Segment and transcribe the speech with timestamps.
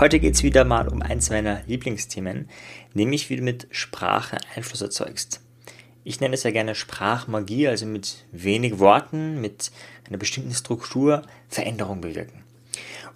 [0.00, 2.48] Heute geht es wieder mal um eins meiner Lieblingsthemen,
[2.94, 5.40] nämlich wie du mit Sprache Einfluss erzeugst.
[6.04, 9.72] Ich nenne es ja gerne Sprachmagie, also mit wenig Worten, mit
[10.06, 12.44] einer bestimmten Struktur Veränderung bewirken.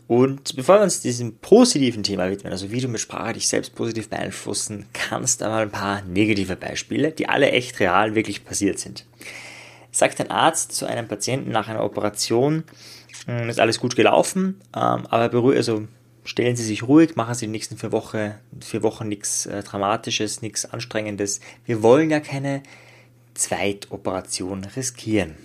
[0.09, 3.77] Und bevor wir uns diesem positiven Thema widmen, also wie du mit Sprache dich selbst
[3.77, 9.07] positiv beeinflussen kannst, einmal ein paar negative Beispiele, die alle echt real wirklich passiert sind.
[9.93, 12.65] Sagt ein Arzt zu einem Patienten nach einer Operation,
[13.27, 15.87] hm, ist alles gut gelaufen, ähm, aber beruhig, also
[16.25, 20.43] stellen Sie sich ruhig, machen Sie die nächsten vier Wochen, vier Wochen nichts äh, Dramatisches,
[20.43, 21.41] nichts Anstrengendes.
[21.65, 22.63] Wir wollen ja keine
[23.35, 25.37] Zweitoperation riskieren.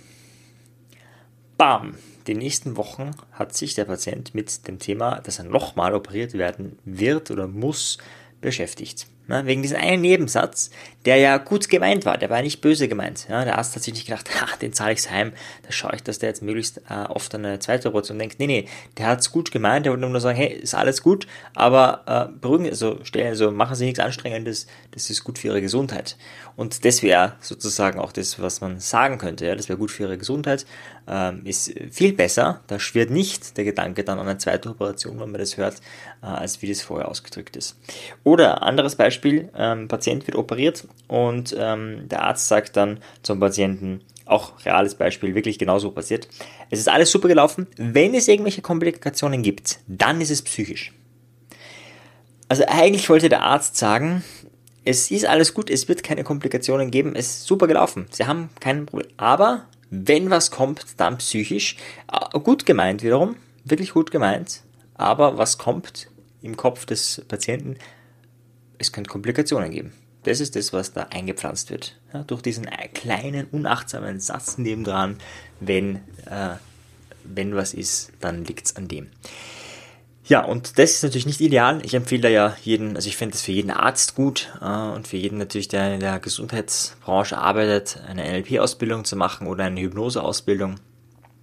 [1.56, 1.94] Bam!
[2.26, 6.78] Die nächsten Wochen hat sich der Patient mit dem Thema, dass er nochmal operiert werden
[6.84, 7.96] wird oder muss,
[8.42, 9.06] beschäftigt.
[9.28, 10.70] Ja, wegen diesem einen Nebensatz,
[11.04, 13.26] der ja gut gemeint war, der war nicht böse gemeint.
[13.28, 16.02] Ja, der Arzt hat sich nicht gedacht, ha, den zahle ich's heim, da schaue ich,
[16.02, 18.38] dass der jetzt möglichst äh, oft eine zweite Operation denkt.
[18.38, 22.02] Nee, nee, der hat's gut gemeint, der wollte nur sagen, hey, ist alles gut, aber
[22.30, 26.16] äh, beruhigen, also stellen, also machen Sie nichts Anstrengendes, das ist gut für Ihre Gesundheit.
[26.56, 30.04] Und das wäre sozusagen auch das, was man sagen könnte, ja, das wäre gut für
[30.04, 30.66] Ihre Gesundheit,
[31.06, 35.30] ähm, ist viel besser, da schwirrt nicht der Gedanke dann an eine zweite Operation, wenn
[35.30, 35.76] man das hört,
[36.22, 37.78] äh, als wie das vorher ausgedrückt ist.
[38.24, 43.40] Oder anderes Beispiel, Beispiel, ähm, Patient wird operiert und ähm, der Arzt sagt dann zum
[43.40, 46.28] Patienten, auch reales Beispiel, wirklich genauso passiert.
[46.70, 47.66] Es ist alles super gelaufen.
[47.76, 50.92] Wenn es irgendwelche Komplikationen gibt, dann ist es psychisch.
[52.48, 54.22] Also eigentlich wollte der Arzt sagen,
[54.84, 58.06] es ist alles gut, es wird keine Komplikationen geben, es ist super gelaufen.
[58.10, 59.10] Sie haben kein Problem.
[59.16, 61.76] Aber wenn was kommt, dann psychisch.
[62.12, 64.62] Äh, gut gemeint wiederum, wirklich gut gemeint.
[64.94, 66.08] Aber was kommt
[66.42, 67.76] im Kopf des Patienten?
[68.78, 69.92] Es könnte Komplikationen geben.
[70.24, 71.96] Das ist das, was da eingepflanzt wird.
[72.12, 75.16] Ja, durch diesen kleinen, unachtsamen Satz nebendran,
[75.60, 75.96] wenn,
[76.26, 76.56] äh,
[77.24, 79.08] wenn was ist, dann liegt es an dem.
[80.28, 81.80] Ja, und das ist natürlich nicht ideal.
[81.84, 85.08] Ich empfehle da ja jeden, also ich finde das für jeden Arzt gut äh, und
[85.08, 90.74] für jeden natürlich, der in der Gesundheitsbranche arbeitet, eine NLP-Ausbildung zu machen oder eine Hypnose-Ausbildung.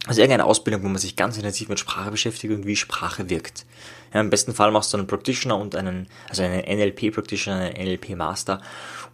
[0.07, 3.65] Also irgendeine Ausbildung, wo man sich ganz intensiv mit Sprache beschäftigt und wie Sprache wirkt.
[4.13, 8.61] Ja, Im besten Fall machst du einen Practitioner und einen, also einen NLP-Practitioner, einen NLP-Master.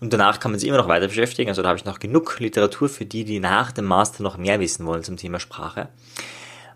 [0.01, 1.49] Und danach kann man sich immer noch weiter beschäftigen.
[1.49, 4.59] Also da habe ich noch genug Literatur für die, die nach dem Master noch mehr
[4.59, 5.87] wissen wollen zum Thema Sprache.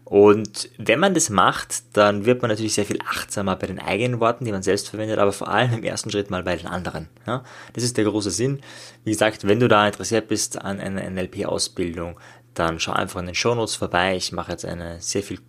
[0.06, 4.20] Und wenn man das macht, dann wird man natürlich sehr viel achtsamer bei den eigenen
[4.20, 7.10] Worten, die man selbst verwendet, aber vor allem im ersten Schritt mal bei den anderen.
[7.26, 7.44] Ja,
[7.74, 8.62] das ist der große Sinn.
[9.04, 12.20] Wie gesagt, wenn du da interessiert bist an einer NLP-Ausbildung,
[12.56, 14.16] dann schau einfach in den Shownotes vorbei.
[14.16, 15.40] Ich mache jetzt eine sehr viel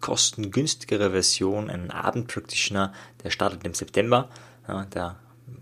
[0.00, 4.28] kostengünstigere Version, einen Abend-Practitioner, der startet im September.
[4.66, 5.16] Ja, der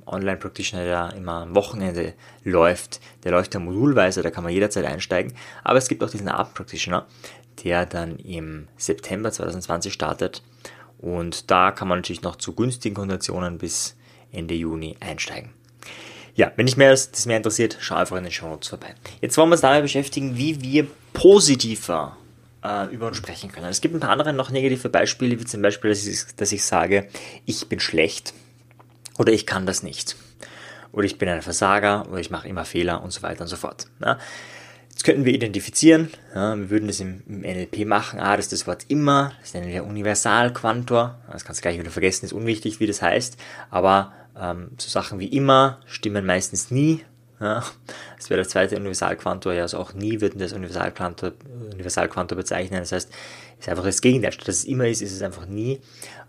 [0.06, 5.34] Online-Practitioner, der immer am Wochenende läuft, der läuft ja modulweise, da kann man jederzeit einsteigen.
[5.65, 7.06] Aber es gibt auch diesen Abend-Practitioner,
[7.65, 10.43] der dann im September 2020 startet.
[10.99, 13.97] Und da kann man natürlich noch zu günstigen Konditionen bis
[14.32, 15.57] Ende Juni einsteigen.
[16.38, 18.94] Ja, wenn dich mehr das mehr interessiert, schau einfach in den Show Notes vorbei.
[19.21, 22.16] Jetzt wollen wir uns damit beschäftigen, wie wir positiver
[22.65, 23.66] äh, über uns sprechen können.
[23.66, 26.65] Es gibt ein paar andere noch negative Beispiele, wie zum Beispiel, dass ich, dass ich
[26.65, 27.09] sage,
[27.44, 28.34] ich bin schlecht
[29.19, 30.15] oder ich kann das nicht.
[30.93, 33.56] Oder ich bin ein Versager oder ich mache immer Fehler und so weiter und so
[33.56, 33.88] fort.
[34.00, 34.16] Ja.
[34.91, 38.53] Jetzt könnten wir identifizieren, ja, wir würden das im, im, NLP machen, ah, das ist
[38.53, 42.78] das Wort immer, das nennen wir Universalquantor, das kannst du gleich wieder vergessen, ist unwichtig,
[42.78, 43.37] wie das heißt,
[43.70, 47.04] aber ähm, so Sachen wie immer stimmen meistens nie,
[47.41, 47.62] ja,
[48.16, 51.32] das wäre der zweite Universalquantor, ja, also auch nie würden das Universalquantor,
[51.72, 52.81] Universalquantor bezeichnen.
[52.81, 54.32] Das heißt, es ist einfach das Gegenteil.
[54.32, 55.81] Statt dass es immer ist, ist es einfach nie.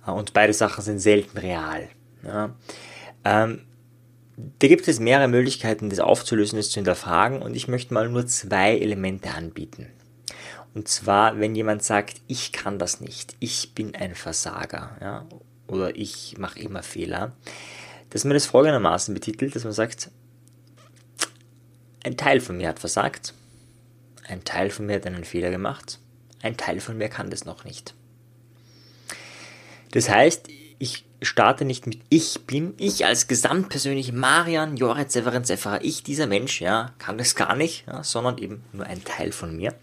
[0.06, 1.90] Äh, und beide Sachen sind selten real.
[2.24, 2.56] Ja.
[3.24, 3.62] Ähm,
[4.60, 7.42] da gibt es mehrere Möglichkeiten, das aufzulösen, das zu hinterfragen.
[7.42, 9.88] Und ich möchte mal nur zwei Elemente anbieten.
[10.76, 15.26] Und zwar, wenn jemand sagt, ich kann das nicht, ich bin ein Versager, ja,
[15.68, 17.34] oder ich mache immer Fehler,
[18.10, 20.10] dass man das folgendermaßen betitelt, dass man sagt,
[22.04, 23.34] ein Teil von mir hat versagt.
[24.28, 26.00] Ein Teil von mir hat einen Fehler gemacht.
[26.42, 27.94] Ein Teil von mir kann das noch nicht.
[29.92, 30.48] Das heißt,
[30.78, 36.28] ich starte nicht mit ich bin, ich als gesamtpersönlich Marian, Joret, Severin, Sephara, ich, dieser
[36.28, 39.74] Mensch, ja, kann das gar nicht, ja, sondern eben nur ein Teil von mir.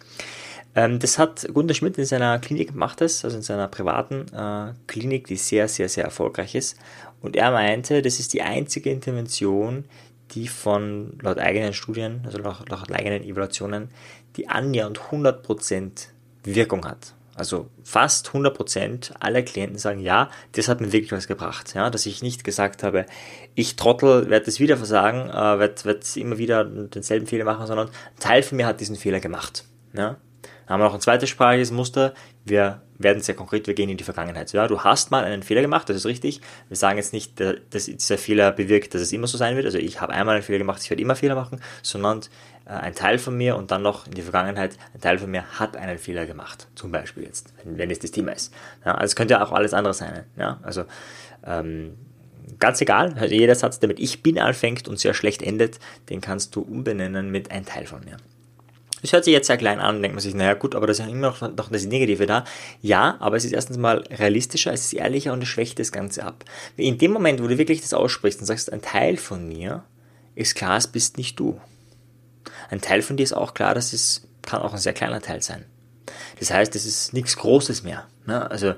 [0.76, 4.74] Ähm, das hat Gunter Schmidt in seiner Klinik gemacht, das, also in seiner privaten äh,
[4.86, 6.76] Klinik, die sehr, sehr, sehr erfolgreich ist.
[7.22, 9.86] Und er meinte, das ist die einzige Intervention,
[10.32, 13.88] die von laut eigenen Studien, also laut, laut eigenen Evaluationen,
[14.36, 16.08] die annähernd 100%
[16.44, 17.14] Wirkung hat.
[17.34, 21.74] Also fast 100% aller Klienten sagen, ja, das hat mir wirklich was gebracht.
[21.74, 23.06] Ja, dass ich nicht gesagt habe,
[23.54, 27.88] ich Trottel werde es wieder versagen, äh, werde werd immer wieder denselben Fehler machen, sondern
[27.88, 29.64] ein Teil von mir hat diesen Fehler gemacht.
[29.94, 30.16] Ja?
[30.66, 32.12] Dann haben wir noch ein zweites sprachliches Muster.
[32.44, 34.52] Wir werden sehr konkret, wir gehen in die Vergangenheit.
[34.52, 36.40] Ja, du hast mal einen Fehler gemacht, das ist richtig.
[36.68, 39.66] Wir sagen jetzt nicht, dass dieser Fehler bewirkt, dass es immer so sein wird.
[39.66, 42.20] Also ich habe einmal einen Fehler gemacht, ich werde immer Fehler machen, sondern
[42.66, 45.44] äh, ein Teil von mir und dann noch in die Vergangenheit, ein Teil von mir
[45.58, 46.66] hat einen Fehler gemacht.
[46.74, 48.52] Zum Beispiel jetzt, wenn, wenn es das Thema ist.
[48.84, 50.24] Ja, also es könnte ja auch alles andere sein.
[50.36, 50.84] Ja, also
[51.44, 51.94] ähm,
[52.58, 55.78] ganz egal, also jeder Satz, der mit Ich bin anfängt und sehr schlecht endet,
[56.08, 58.16] den kannst du umbenennen mit ein Teil von mir.
[59.06, 60.90] Das hört sich jetzt sehr klein an und denkt man sich, naja gut, aber da
[60.90, 62.44] ist ja immer noch, noch das Negative da.
[62.82, 66.24] Ja, aber es ist erstens mal realistischer, es ist ehrlicher und es schwächt das Ganze
[66.24, 66.44] ab.
[66.76, 69.84] In dem Moment, wo du wirklich das aussprichst und sagst, ein Teil von mir,
[70.34, 71.60] ist klar, es bist nicht du.
[72.68, 75.40] Ein Teil von dir ist auch klar, dass es kann auch ein sehr kleiner Teil
[75.40, 75.64] sein.
[76.40, 78.08] Das heißt, es ist nichts Großes mehr.
[78.26, 78.50] Ne?
[78.50, 78.74] Also,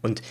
[0.00, 0.22] und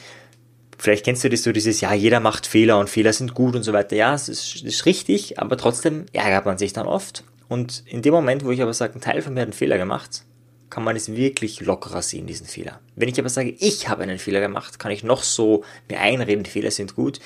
[0.80, 3.62] vielleicht kennst du das so, dieses, ja, jeder macht Fehler und Fehler sind gut und
[3.62, 3.96] so weiter.
[3.96, 7.24] Ja, es ist, ist richtig, aber trotzdem ärgert man sich dann oft.
[7.48, 9.78] Und in dem Moment, wo ich aber sage, ein Teil von mir hat einen Fehler
[9.78, 10.24] gemacht,
[10.70, 12.80] kann man es wirklich lockerer sehen, diesen Fehler.
[12.96, 16.44] Wenn ich aber sage, ich habe einen Fehler gemacht, kann ich noch so mir einreden,
[16.44, 17.20] die Fehler sind gut.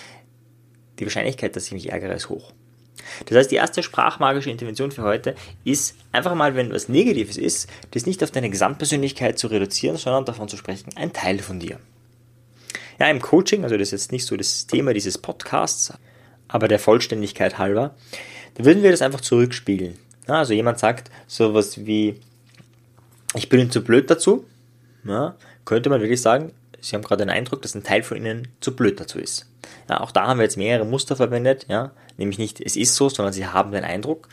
[0.99, 2.53] Die Wahrscheinlichkeit, dass ich mich ärgere, ist hoch.
[3.25, 7.69] Das heißt, die erste sprachmagische Intervention für heute ist einfach mal, wenn was Negatives ist,
[7.91, 11.79] das nicht auf deine Gesamtpersönlichkeit zu reduzieren, sondern davon zu sprechen, ein Teil von dir.
[12.99, 15.93] Ja, im Coaching, also das ist jetzt nicht so das Thema dieses Podcasts,
[16.49, 17.95] aber der Vollständigkeit halber,
[18.55, 19.97] da würden wir das einfach zurückspiegeln.
[20.29, 22.19] Ja, also jemand sagt sowas wie,
[23.33, 24.45] ich bin zu blöd dazu,
[25.03, 25.35] ja,
[25.65, 28.73] könnte man wirklich sagen, Sie haben gerade den Eindruck, dass ein Teil von Ihnen zu
[28.73, 29.51] blöd dazu ist.
[29.89, 33.09] Ja, auch da haben wir jetzt mehrere Muster verwendet, ja, nämlich nicht es ist so,
[33.09, 34.29] sondern Sie haben den Eindruck.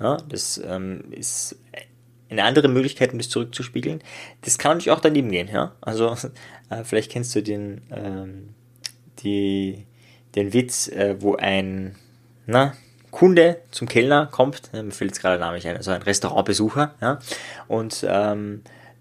[0.00, 1.56] Ja, das ähm, ist
[2.28, 4.02] eine andere Möglichkeit, um das zurückzuspiegeln.
[4.42, 5.48] Das kann natürlich auch daneben gehen.
[5.48, 5.76] Ja?
[5.80, 6.16] Also
[6.70, 8.48] äh, vielleicht kennst du den, ähm,
[9.20, 9.86] die,
[10.34, 11.94] den Witz, äh, wo ein,
[12.46, 12.74] na,
[13.16, 16.94] Kunde zum Kellner kommt, mir fällt jetzt gerade der Name nicht ein, also ein Restaurantbesucher,
[17.00, 17.18] ja,
[17.66, 18.60] und ähm,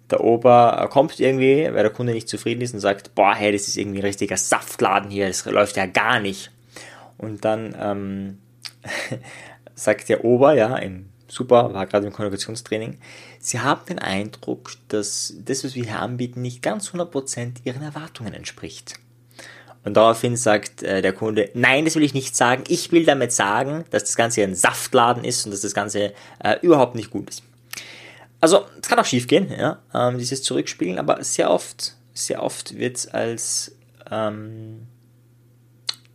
[0.09, 3.67] der Ober kommt irgendwie, weil der Kunde nicht zufrieden ist und sagt, boah, hey, das
[3.67, 6.49] ist irgendwie ein richtiger Saftladen hier, das läuft ja gar nicht.
[7.17, 8.37] Und dann ähm,
[9.75, 12.99] sagt der Ober, ja, im super, war gerade im Kommunikationstraining,
[13.39, 18.33] Sie haben den Eindruck, dass das, was wir hier anbieten, nicht ganz 100% Ihren Erwartungen
[18.33, 18.95] entspricht.
[19.85, 22.63] Und daraufhin sagt äh, der Kunde, nein, das will ich nicht sagen.
[22.67, 26.57] Ich will damit sagen, dass das Ganze ein Saftladen ist und dass das Ganze äh,
[26.61, 27.43] überhaupt nicht gut ist.
[28.41, 32.77] Also, es kann auch schief gehen, ja, ähm, dieses Zurückspielen, aber sehr oft, sehr oft
[32.77, 33.75] wird es als
[34.11, 34.87] ähm,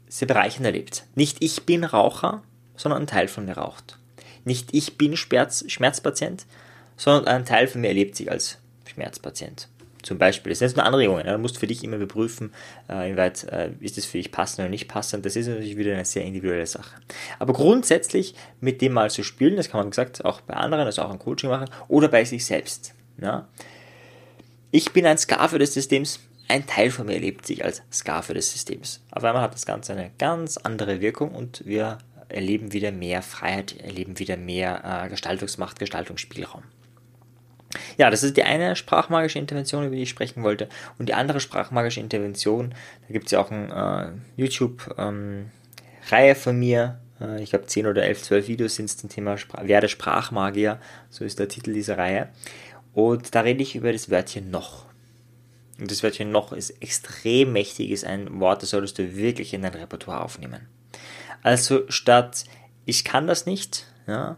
[0.09, 1.05] sehr bereichernd erlebt.
[1.15, 2.43] Nicht ich bin Raucher,
[2.77, 3.99] sondern ein Teil von mir raucht.
[4.45, 6.45] Nicht ich bin Schmerz, Schmerzpatient,
[6.97, 9.69] sondern ein Teil von mir erlebt sich als Schmerzpatient.
[10.03, 10.51] Zum Beispiel.
[10.51, 11.27] Das sind jetzt nur Anregungen.
[11.27, 11.33] Ja.
[11.33, 12.53] Du musst für dich immer überprüfen,
[12.89, 15.27] äh, inwieweit äh, ist es für dich passend oder nicht passend.
[15.27, 16.97] Das ist natürlich wieder eine sehr individuelle Sache.
[17.39, 21.03] Aber grundsätzlich mit dem mal zu spielen, das kann man gesagt auch bei anderen, also
[21.03, 22.95] auch im Coaching machen oder bei sich selbst.
[23.21, 23.49] Ja.
[24.71, 26.21] Ich bin ein Sklave des Systems.
[26.49, 29.01] Ein Teil von mir erlebt sich als Sklave des Systems.
[29.13, 31.99] Auf einmal hat das Ganze eine ganz andere Wirkung und wir
[32.29, 36.63] erleben wieder mehr Freiheit, erleben wieder mehr äh, Gestaltungsmacht, Gestaltungsspielraum.
[37.99, 40.69] Ja, das ist die eine sprachmagische Intervention, über die ich sprechen wollte.
[40.99, 42.75] Und die andere sprachmagische Intervention,
[43.07, 47.01] da gibt es ja auch eine äh, YouTube-Reihe ähm, von mir.
[47.21, 50.81] Äh, ich glaube 10 oder 11, 12 Videos sind es zum Thema Spra Werde Sprachmagier.
[51.11, 52.29] So ist der Titel dieser Reihe.
[52.93, 54.87] Und da rede ich über das Wörtchen noch.
[55.79, 59.63] Und das Wörtchen noch ist extrem mächtig, ist ein Wort, das solltest du wirklich in
[59.63, 60.69] dein Repertoire aufnehmen.
[61.43, 62.45] Also statt
[62.85, 64.37] ich kann das nicht, ja,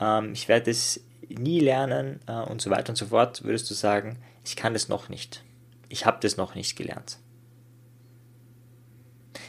[0.00, 3.74] ähm, ich werde es nie lernen äh, und so weiter und so fort, würdest du
[3.74, 5.42] sagen, ich kann das noch nicht.
[5.88, 7.18] Ich habe das noch nicht gelernt.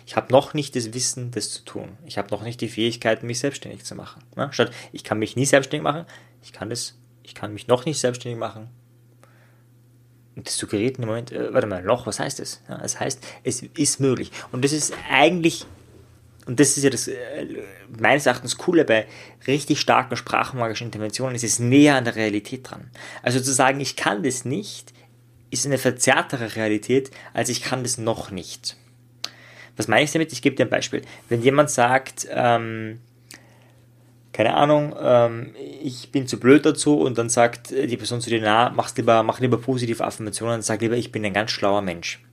[0.06, 1.98] Ich habe noch nicht das Wissen, das zu tun.
[2.06, 4.24] Ich habe noch nicht die Fähigkeit, mich selbstständig zu machen.
[4.36, 4.52] Ja?
[4.52, 6.06] Statt ich kann mich nie selbstständig machen,
[6.44, 8.70] ich kann das, ich kann mich noch nicht selbstständig machen.
[10.36, 12.62] Und das suggeriert im Moment, äh, warte mal, noch, was heißt das?
[12.68, 14.32] Ja, das heißt, es ist möglich.
[14.52, 15.66] Und das ist eigentlich
[16.46, 17.16] und das ist ja das äh,
[18.00, 19.08] meines Erachtens Coole bei
[19.48, 22.92] richtig starken sprachmagischen Interventionen, es ist näher an der Realität dran.
[23.24, 24.94] Also zu sagen, ich kann das nicht,
[25.50, 28.78] ist eine verzerrtere Realität, als ich kann das noch nicht.
[29.78, 30.32] Was meine ich damit?
[30.32, 31.02] Ich gebe dir ein Beispiel.
[31.30, 33.00] Wenn jemand sagt, ähm,
[34.32, 38.42] keine Ahnung, ähm, ich bin zu blöd dazu und dann sagt die Person zu dir,
[38.42, 41.82] na, mach lieber, mach lieber positive Affirmationen und sag lieber, ich bin ein ganz schlauer
[41.82, 42.25] Mensch.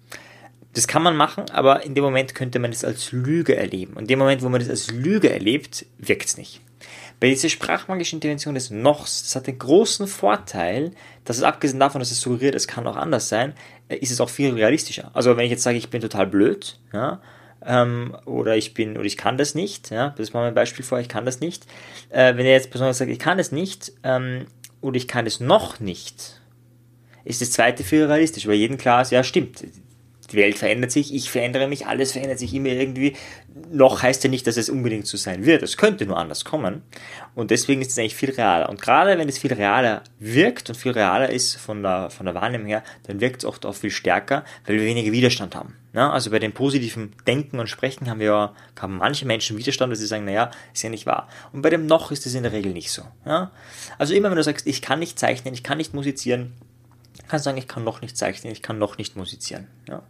[0.75, 3.93] Das kann man machen, aber in dem Moment könnte man es als Lüge erleben.
[3.95, 6.61] Und in dem Moment, wo man das als Lüge erlebt, wirkt es nicht.
[7.21, 10.93] Bei dieser sprachmagischen Intervention des Nochs, das hat den großen Vorteil,
[11.25, 13.55] dass es abgesehen davon, dass es suggeriert, es kann auch anders sein,
[13.89, 15.11] äh, ist es auch viel realistischer.
[15.15, 17.21] Also wenn ich jetzt sage, ich bin total blöd, ja,
[17.65, 20.85] ähm, oder ich bin, oder ich kann das nicht, ja, das ist mal ein Beispiel
[20.85, 21.67] vor, ich kann das nicht.
[22.09, 24.47] Äh, wenn er jetzt besonders sagt, ich kann das nicht, ähm,
[24.81, 26.41] oder ich kann es noch nicht,
[27.25, 29.63] ist das zweite für realistisch, weil jedem klar ist, ja stimmt,
[30.33, 33.15] die Welt verändert sich, ich verändere mich, alles verändert sich immer irgendwie.
[33.71, 35.63] Noch heißt ja nicht, dass es unbedingt so sein wird.
[35.63, 36.83] Es könnte nur anders kommen.
[37.35, 38.69] Und deswegen ist es eigentlich viel realer.
[38.69, 42.35] Und gerade wenn es viel realer wirkt und viel realer ist von der, von der
[42.35, 45.77] Wahrnehmung her, dann wirkt es oft auch viel stärker, weil wir weniger Widerstand haben.
[45.95, 49.93] Ja, also bei dem positiven Denken und Sprechen haben wir ja, haben manche Menschen Widerstand,
[49.93, 51.29] dass sie sagen, naja, ist ja nicht wahr.
[51.53, 53.03] Und bei dem Noch ist es in der Regel nicht so.
[53.27, 53.51] Ja?
[53.99, 56.55] Also immer wenn du sagst, ich kann nicht zeichnen, ich kann nicht musizieren,
[57.29, 59.69] kannst du sagen, ich kann noch nicht zeichnen, ich kann noch nicht musizieren.
[59.87, 60.03] Ja?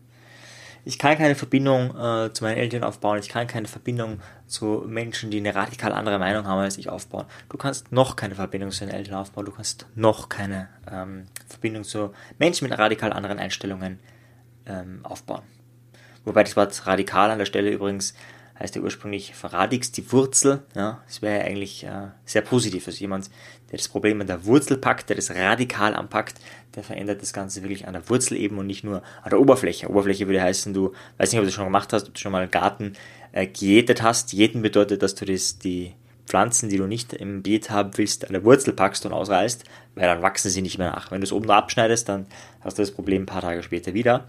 [0.85, 5.31] Ich kann keine Verbindung äh, zu meinen Eltern aufbauen, ich kann keine Verbindung zu Menschen,
[5.31, 7.27] die eine radikal andere Meinung haben als ich aufbauen.
[7.49, 11.85] Du kannst noch keine Verbindung zu deinen Eltern aufbauen, du kannst noch keine ähm, Verbindung
[11.85, 14.01] zu Menschen mit radikal anderen Einstellungen
[14.67, 15.43] ähm, aufbauen.
[16.25, 18.15] Wobei das Wort radikal an der Stelle übrigens
[18.63, 20.63] heißt ja ursprünglich verradix, die Wurzel.
[20.75, 22.87] Ja, das wäre ja eigentlich äh, sehr positiv.
[22.87, 23.29] Also jemand,
[23.71, 26.39] der das Problem an der Wurzel packt, der das radikal anpackt,
[26.77, 29.91] der verändert das Ganze wirklich an der Wurzel eben und nicht nur an der Oberfläche.
[29.91, 32.33] Oberfläche würde heißen, du, weiß nicht, ob du das schon gemacht hast, ob du schon
[32.33, 32.93] mal einen Garten
[33.33, 34.33] äh, gejätet hast.
[34.33, 35.95] Jäten bedeutet, dass du das, die
[36.27, 39.65] Pflanzen, die du nicht im Beet haben willst, an der Wurzel packst und ausreißt,
[39.97, 41.11] weil dann wachsen sie nicht mehr nach.
[41.11, 42.27] Wenn du es oben abschneidest, dann
[42.61, 44.29] hast du das Problem ein paar Tage später wieder.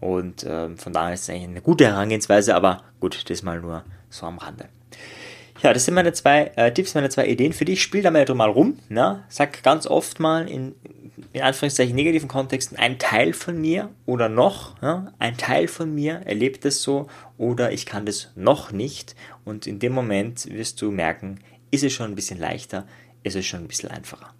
[0.00, 3.84] Und ähm, von daher ist es eigentlich eine gute Herangehensweise, aber gut, das mal nur
[4.08, 4.68] so am Rande.
[5.62, 7.82] Ja, das sind meine zwei äh, Tipps, meine zwei Ideen für dich.
[7.82, 8.78] Spiel da mal rum.
[8.88, 9.24] Ne?
[9.28, 10.74] Sag ganz oft mal in,
[11.34, 15.12] in Anführungszeichen negativen Kontexten ein Teil von mir oder noch, ja?
[15.18, 19.14] ein Teil von mir erlebt es so oder ich kann das noch nicht.
[19.44, 21.40] Und in dem Moment wirst du merken,
[21.70, 22.86] ist es schon ein bisschen leichter,
[23.22, 24.32] ist es schon ein bisschen einfacher.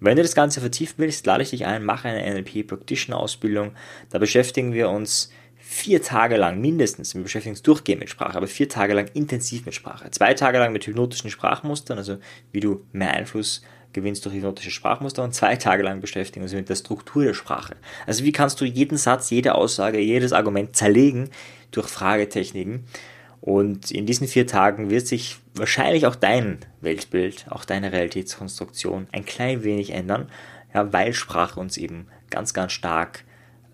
[0.00, 3.72] Wenn du das Ganze vertiefen willst, lade ich dich ein, mache eine NLP Practitioner Ausbildung.
[4.10, 8.46] Da beschäftigen wir uns vier Tage lang mindestens, wir beschäftigen uns durchgehend mit Sprache, aber
[8.46, 10.10] vier Tage lang intensiv mit Sprache.
[10.10, 12.18] Zwei Tage lang mit hypnotischen Sprachmustern, also
[12.52, 13.62] wie du mehr Einfluss
[13.92, 17.76] gewinnst durch hypnotische Sprachmuster und zwei Tage lang beschäftigen uns mit der Struktur der Sprache.
[18.06, 21.30] Also wie kannst du jeden Satz, jede Aussage, jedes Argument zerlegen
[21.70, 22.84] durch Fragetechniken
[23.40, 29.24] und in diesen vier Tagen wird sich wahrscheinlich auch dein Weltbild, auch deine Realitätskonstruktion ein
[29.24, 30.30] klein wenig ändern,
[30.74, 33.24] ja, weil Sprache uns eben ganz, ganz stark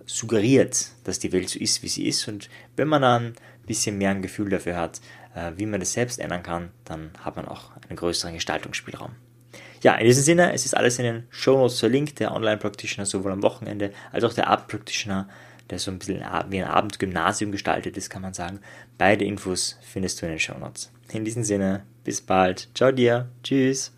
[0.07, 2.29] suggeriert, dass die Welt so ist, wie sie ist.
[2.29, 5.01] Und wenn man dann ein bisschen mehr ein Gefühl dafür hat,
[5.35, 9.12] äh, wie man das selbst ändern kann, dann hat man auch einen größeren Gestaltungsspielraum.
[9.83, 13.33] Ja, in diesem Sinne, es ist alles in den Show Notes verlinkt, der Online-Practitioner sowohl
[13.33, 15.29] am Wochenende als auch der Abend-Practitioner
[15.73, 18.61] der so ein bisschen wie ein Abendgymnasium gestaltet ist, kann man sagen.
[18.99, 20.93] Beide Infos findest du in den Show Notes.
[21.12, 22.69] In diesem Sinne, bis bald.
[22.75, 23.31] Ciao dir.
[23.43, 23.93] Tschüss.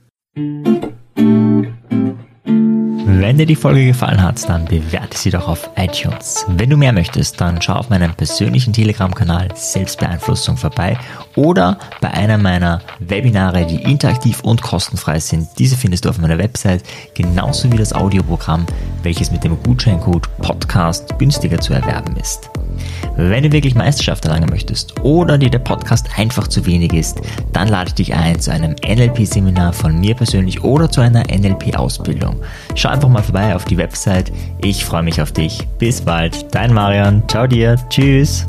[3.25, 6.45] Wenn dir die Folge gefallen hat, dann bewerte sie doch auf iTunes.
[6.47, 10.99] Wenn du mehr möchtest, dann schau auf meinem persönlichen Telegram-Kanal Selbstbeeinflussung vorbei
[11.35, 15.49] oder bei einer meiner Webinare, die interaktiv und kostenfrei sind.
[15.59, 16.83] Diese findest du auf meiner Website,
[17.15, 18.67] genauso wie das Audioprogramm,
[19.03, 22.51] welches mit dem Gutscheincode Podcast günstiger zu erwerben ist.
[23.17, 27.21] Wenn du wirklich Meisterschaft erlangen möchtest oder dir der Podcast einfach zu wenig ist,
[27.53, 32.41] dann lade ich dich ein zu einem NLP-Seminar von mir persönlich oder zu einer NLP-Ausbildung.
[32.75, 34.31] Schau einfach mal vorbei auf die Website.
[34.63, 35.67] Ich freue mich auf dich.
[35.79, 36.55] Bis bald.
[36.55, 37.23] Dein Marian.
[37.29, 37.77] Ciao dir.
[37.89, 38.47] Tschüss.